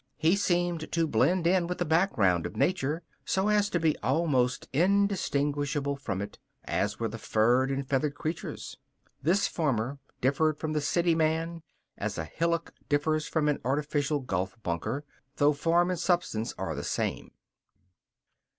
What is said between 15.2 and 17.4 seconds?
though form and substance are the same.